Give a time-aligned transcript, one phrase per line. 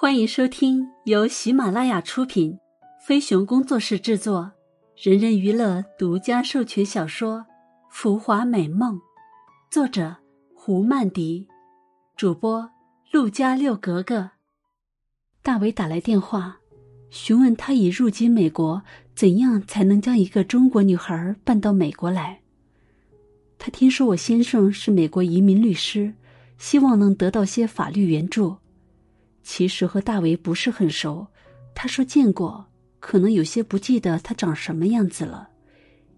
[0.00, 2.56] 欢迎收听由喜马拉雅出品、
[3.04, 4.52] 飞熊工作室制作、
[4.96, 7.38] 人人娱乐独家授权小说
[7.90, 8.94] 《浮华美梦》，
[9.68, 10.14] 作者
[10.54, 11.48] 胡曼迪，
[12.16, 12.70] 主播
[13.10, 14.30] 陆家六格格。
[15.42, 16.60] 大伟打来电话，
[17.10, 18.80] 询问他已入籍美国，
[19.16, 22.40] 怎样才能将一个中国女孩办到美国来？
[23.58, 26.14] 他听说我先生是美国移民律师，
[26.56, 28.58] 希望能得到些法律援助。
[29.48, 31.26] 其实和大为不是很熟，
[31.74, 32.66] 他说见过，
[33.00, 35.48] 可能有些不记得他长什么样子了，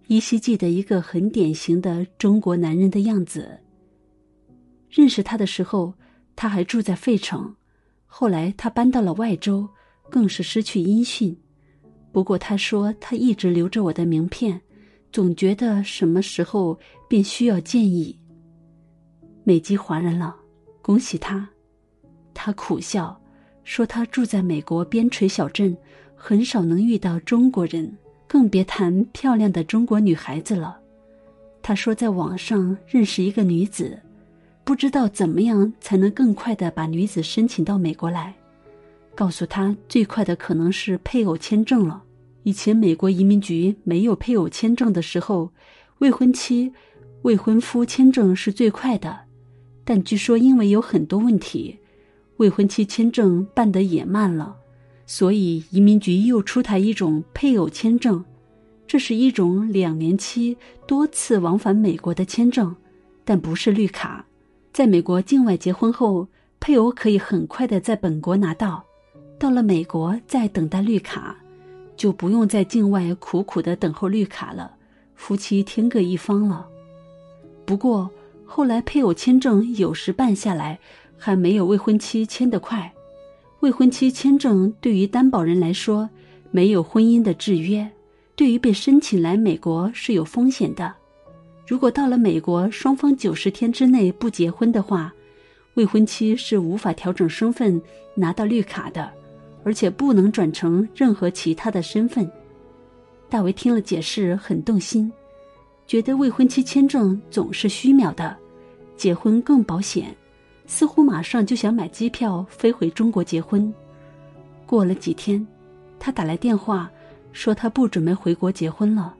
[0.08, 3.60] 依稀记得一个很典型的中国男人的样子。
[4.90, 5.94] 认识他的时候，
[6.34, 7.54] 他还住在费城，
[8.04, 9.66] 后来他搬到了外州，
[10.10, 11.34] 更是失去音讯。
[12.10, 14.60] 不过他说他一直留着我的名片，
[15.12, 16.76] 总觉得什么时候
[17.08, 18.18] 便需要建议。
[19.44, 20.34] 美籍华人了，
[20.82, 21.48] 恭喜他。
[22.34, 23.16] 他苦笑。
[23.64, 25.76] 说他住在美国边陲小镇，
[26.16, 30.78] 很少能遇到中国人，更别谈漂亮的中国女孩子了。
[31.62, 34.00] 他说在网上认识一个女子，
[34.64, 38.34] 不知道怎么样才能更快的把女子申请到美国来。
[39.14, 42.02] 告诉他最快的可能是配偶签证了。
[42.44, 45.50] 以前美国移民局没有配偶签证的时候，
[45.98, 46.72] 未婚妻、
[47.22, 49.20] 未婚夫签证是最快的，
[49.84, 51.79] 但据说因为有很多问题。
[52.40, 54.56] 未婚妻签证办得也慢了，
[55.04, 58.24] 所以移民局又出台一种配偶签证，
[58.86, 62.74] 这是一种两年期多次往返美国的签证，
[63.26, 64.24] 但不是绿卡。
[64.72, 66.26] 在美国境外结婚后，
[66.58, 68.82] 配偶可以很快的在本国拿到，
[69.38, 71.36] 到了美国再等待绿卡，
[71.94, 74.76] 就不用在境外苦苦的等候绿卡了，
[75.14, 76.66] 夫妻天各一方了。
[77.66, 78.08] 不过
[78.46, 80.80] 后来配偶签证有时办下来。
[81.22, 82.90] 还没有未婚妻签得快，
[83.60, 86.08] 未婚妻签证对于担保人来说
[86.50, 87.86] 没有婚姻的制约，
[88.34, 90.94] 对于被申请来美国是有风险的。
[91.66, 95.12] 如果到了美国双方九十天之内不结婚的话，
[95.74, 97.80] 未婚妻是无法调整身份
[98.14, 99.12] 拿到绿卡的，
[99.62, 102.28] 而且不能转成任何其他的身份。
[103.28, 105.12] 大为听了解释很动心，
[105.86, 108.34] 觉得未婚妻签证总是虚渺的，
[108.96, 110.16] 结婚更保险。
[110.70, 113.74] 似乎马上就想买机票飞回中国结婚。
[114.64, 115.44] 过了几天，
[115.98, 116.88] 他打来电话
[117.32, 119.12] 说他不准备回国结婚了，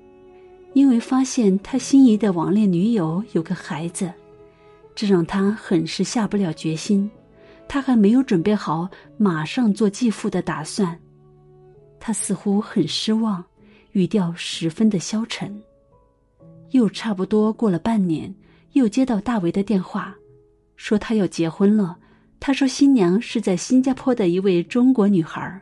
[0.74, 4.12] 因为发现他心仪的网恋女友有个孩子，
[4.94, 7.10] 这让他很是下不了决心。
[7.66, 10.96] 他还没有准备好马上做继父的打算。
[11.98, 13.44] 他似乎很失望，
[13.90, 15.60] 语调十分的消沉。
[16.70, 18.32] 又差不多过了半年，
[18.74, 20.14] 又接到大为的电话。
[20.80, 21.98] 说他要结婚了，
[22.40, 25.60] 他说新娘是在新加坡的一位中国女孩，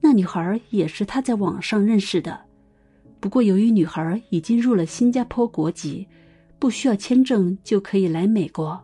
[0.00, 2.40] 那女孩也是他在网上认识的。
[3.20, 6.08] 不过由于女孩已经入了新加坡国籍，
[6.58, 8.82] 不需要签证就可以来美国，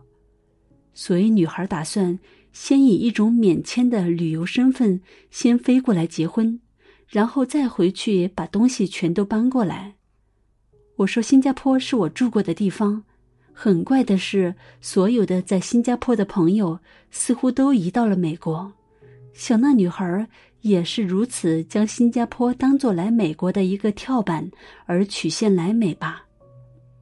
[0.93, 2.19] 所以女孩打算
[2.51, 5.01] 先以一种免签的旅游身份
[5.31, 6.59] 先飞过来结婚，
[7.07, 9.95] 然后再回去把东西全都搬过来。
[10.97, 13.05] 我说新加坡是我住过的地方。
[13.53, 16.79] 很怪的是，所有的在新加坡的朋友
[17.11, 18.73] 似乎都移到了美国。
[19.31, 20.27] 想那女孩
[20.61, 24.49] 也是如此，将新加坡当做来美国的一个跳板
[24.85, 26.25] 而曲线来美吧。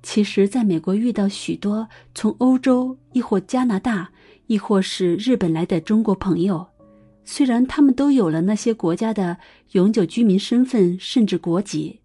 [0.04, 4.10] 其实，在美国遇到许多从欧洲、亦或加拿大、
[4.48, 6.66] 亦或是日本来的中国朋友，
[7.24, 9.38] 虽然他们都有了那些国家的
[9.72, 12.00] 永久居民身份甚至国籍，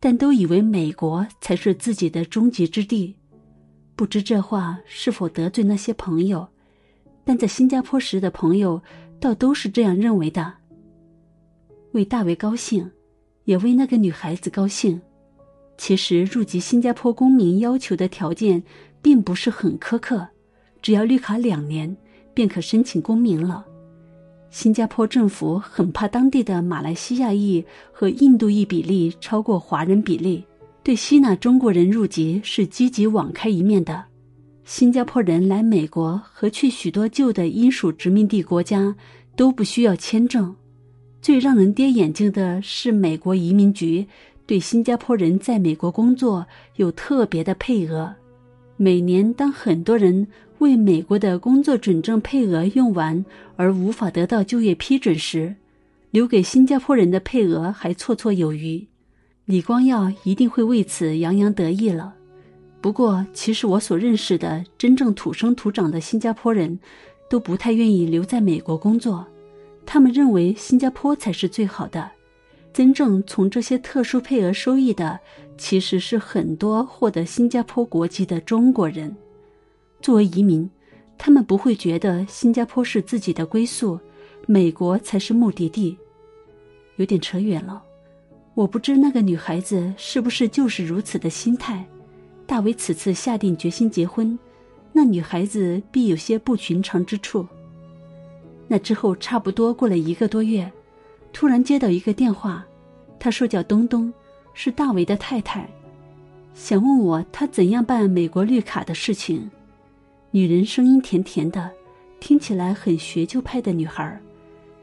[0.00, 3.14] 但都以为美国才是自己的终极之地。
[3.98, 6.46] 不知这话是否得罪那些朋友，
[7.24, 8.80] 但在新加坡时的朋友
[9.18, 10.54] 倒都是这样认为的。
[11.90, 12.88] 为大为高兴，
[13.42, 15.02] 也为那个女孩子高兴。
[15.76, 18.62] 其实入籍新加坡公民要求的条件
[19.02, 20.28] 并不是很苛刻，
[20.80, 21.96] 只要绿卡两年
[22.32, 23.66] 便可申请公民了。
[24.48, 30.44] 新加坡政府很怕当地的马来西亚裔和印度裔比例超过华人比例。
[30.88, 34.02] 对吸纳中国人入籍是积极网开一面的。
[34.64, 38.96] 新加坡人来美国和去许多旧的英属殖民地国家
[39.36, 40.56] 都不需要签证。
[41.20, 44.06] 最让人跌眼镜的是，美国移民局
[44.46, 46.46] 对新加坡人在美国工作
[46.76, 48.10] 有特别的配额。
[48.78, 50.26] 每年当很多人
[50.56, 53.22] 为美国的工作准证配额用完
[53.56, 55.54] 而无法得到就业批准时，
[56.12, 58.86] 留给新加坡人的配额还绰绰有余。
[59.48, 62.14] 李光耀一定会为此洋洋得意了。
[62.82, 66.78] 不过，其实我所认识的真正土生土长的新加坡人，
[67.30, 69.26] 都不太愿意留在美国工作，
[69.86, 72.10] 他们认为新加坡才是最好的。
[72.74, 75.18] 真正从这些特殊配额收益的，
[75.56, 79.16] 其实是很多获得新加坡国籍的中国人。
[80.02, 80.68] 作为移民，
[81.16, 83.98] 他们不会觉得新加坡是自己的归宿，
[84.46, 85.96] 美国才是目的地。
[86.96, 87.82] 有点扯远了，
[88.58, 91.84] 我不知那个女孩子是不是就是如此的心态。
[92.44, 94.36] 大伟此次下定决心结婚，
[94.92, 97.46] 那女孩子必有些不寻常之处。
[98.66, 100.68] 那之后，差不多过了一个多月，
[101.32, 102.66] 突然接到一个电话，
[103.20, 104.12] 他说叫东东，
[104.54, 105.70] 是大伟的太太，
[106.52, 109.48] 想问我她怎样办美国绿卡的事情。
[110.32, 111.70] 女人声音甜甜的，
[112.18, 114.20] 听起来很学究派的女孩。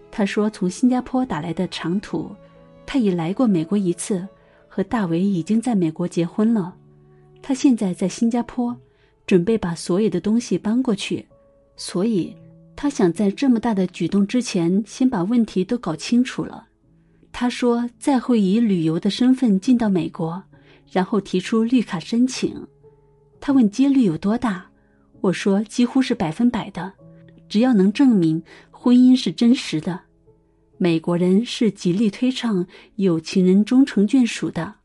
[0.09, 2.31] 她说从新加坡打来的长途，
[2.85, 4.27] 他已来过美国一次，
[4.67, 6.75] 和大伟已经在美国结婚了。
[7.41, 8.75] 他现在在新加坡，
[9.25, 11.25] 准备把所有的东西搬过去，
[11.75, 12.35] 所以。
[12.77, 16.67] 他想在这么大的举动之前，先把问题都搞清楚了。
[17.31, 20.43] 他说，再会以旅游的身份进到美国，
[20.91, 22.53] 然后提出绿卡申请。
[23.39, 24.69] 他问几率有多大，
[25.21, 26.91] 我说几乎是百分百的，
[27.47, 30.01] 只要能证明婚姻是真实的。
[30.77, 34.75] 美国人是极力推倡有情人终成眷属的，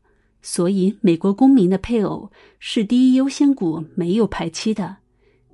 [0.41, 4.97] 所以美国公民的配偶是第一优先股，没有排期的，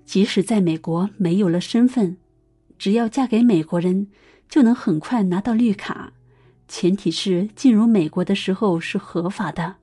[0.06, 2.18] 即使在美国没有了身份。
[2.78, 4.08] 只要嫁给美国人，
[4.48, 6.14] 就能很快拿到绿卡，
[6.68, 9.78] 前提是进入美国的时候是合法的。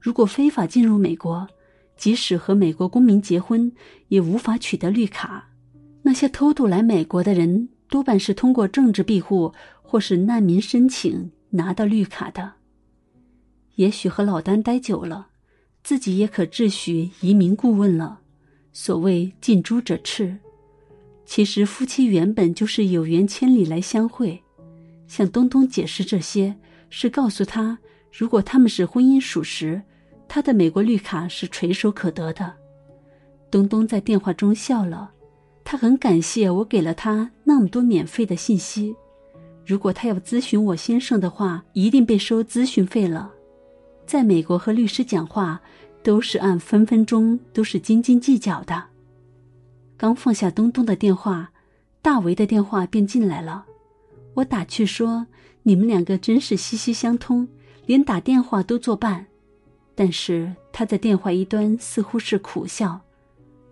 [0.00, 1.46] 如果非法进入美国，
[1.98, 3.70] 即使和美国公民结婚，
[4.08, 5.50] 也无法取得绿卡。
[6.00, 9.52] 那些偷渡来美国的人，多半是通过政治庇护
[9.92, 12.54] 或是难民申请拿到绿卡的。
[13.74, 15.26] 也许和老丹待久了，
[15.84, 18.20] 自己也可自诩移民顾问了。
[18.72, 20.38] 所谓近朱者赤。
[21.26, 24.42] 其实夫妻原本就是有缘千里来相会，
[25.06, 26.56] 向东东解释这些，
[26.88, 27.78] 是告诉他，
[28.10, 29.82] 如果他们是婚姻属实，
[30.26, 32.54] 他的美国绿卡是垂手可得的。
[33.50, 35.12] 东东在电话中笑了，
[35.62, 38.96] 他很感谢我给了他那么多免费的信息。
[39.64, 43.32] 如果他要咨询我先生的话，一定被收咨询费了。
[44.06, 45.60] 在美国和律师讲话，
[46.02, 48.84] 都是按分分钟，都是斤斤计较的。
[49.96, 51.52] 刚放下东东的电话，
[52.02, 53.64] 大为的电话便进来了。
[54.34, 55.26] 我打去说
[55.62, 57.46] ：“你们两个真是息息相通，
[57.86, 59.26] 连打电话都作伴。”
[59.94, 63.00] 但是他在电话一端似乎是苦笑。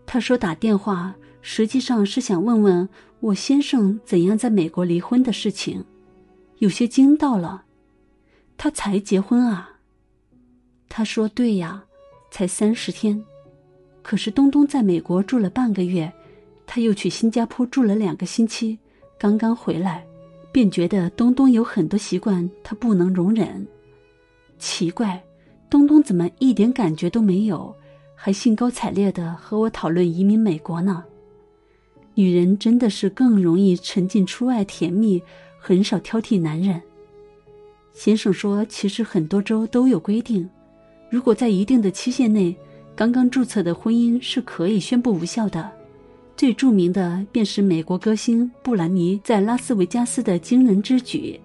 [0.07, 2.89] 他说：“打电话实际上是想问问
[3.21, 5.85] 我先生怎样在美国离婚的事情，
[6.59, 7.65] 有些惊到了。
[8.57, 9.71] 他才结婚啊？”
[10.89, 11.85] 他说：“对呀，
[12.31, 13.23] 才三十天。
[14.03, 16.11] 可是东东在美国住了半个月。”
[16.73, 18.79] 他又去新加坡住了两个星期，
[19.19, 20.07] 刚刚回来，
[20.53, 23.67] 便觉得东东有很多习惯他不能容忍。
[24.57, 25.21] 奇怪，
[25.69, 27.75] 东东怎么一点感觉都没有，
[28.15, 31.03] 还兴高采烈的和我讨论移民美国呢？
[32.15, 35.23] 女人真的是更容易沉浸初爱甜蜜，
[35.59, 36.81] 很少挑剔男人。
[37.93, 40.49] 先生说，其实很多州都有规定，
[41.11, 42.55] 如果在一定的期限内，
[42.95, 45.71] 刚刚注册的婚姻是可以宣布无效的。
[46.37, 51.39] 最著名的便是美国歌星布兰妮在拉斯维加斯的惊人之举。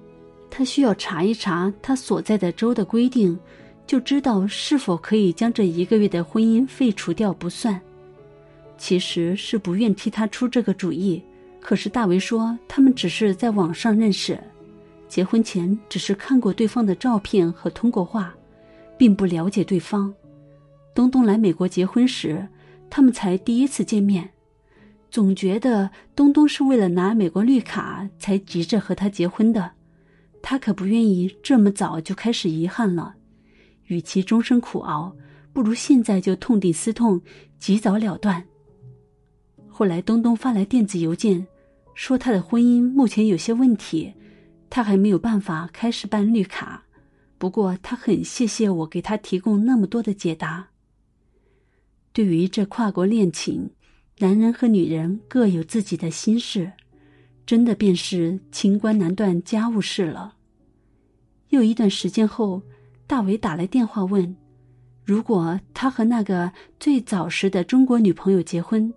[0.49, 3.37] 他需要查一查他所在的州的规定，
[3.85, 7.79] 就知道是否可以将这一个月的婚姻废除掉不算。
[8.77, 11.21] 其实是不愿替他出这个主意，
[11.59, 14.39] 可是大为说他们只是在网上认识，
[15.07, 18.35] 结婚前只是看过对方的照片和通过话，
[18.97, 20.13] 并不了解对方。
[20.93, 22.47] 东东来美国结婚时，
[22.89, 24.29] 他们才第一次见面。
[25.11, 29.71] 总觉得东东是为了拿美国绿卡才急着和他结婚的，
[30.41, 33.15] 他可不愿意这么早就开始遗憾了。
[33.87, 35.15] 与其终生苦熬，
[35.53, 37.21] 不如现在就痛定思痛，
[37.59, 38.43] 及早了断。
[39.77, 41.45] 后来东东发来电子邮件，
[41.95, 44.13] 说他的婚姻目前有些问题，
[44.69, 46.85] 他还没有办法开始办绿卡。
[47.37, 50.69] 不过他很谢谢我给他提供那么多的解答。
[52.13, 53.71] 对于这跨国恋情。
[54.19, 56.71] 男人和女人各有自己的心事，
[57.45, 60.35] 真的便是清官难断家务事了。
[61.49, 62.61] 又一段时间后，
[63.05, 64.33] 大伟打来电话问：
[65.03, 68.93] 如果他和那个最早时的中国女朋友结婚，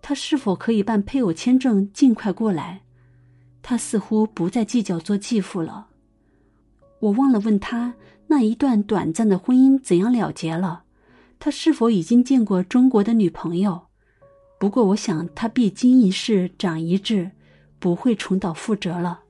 [0.00, 2.82] 他是否可以办配偶签证尽快过来？
[3.62, 5.88] 他似乎不再计较做继父了。
[7.00, 7.94] 我忘了问他
[8.28, 10.84] 那一段短暂的婚姻怎样了结了，
[11.38, 13.82] 他是否已经见过中国的女朋友？
[14.58, 17.30] 不过，我想他必经一事长一智，
[17.78, 19.20] 不会重蹈覆辙了。